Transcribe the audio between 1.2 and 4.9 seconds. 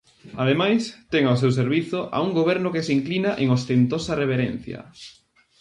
ao seu servizo a un goberno que se inclina en ostentosa reverencia.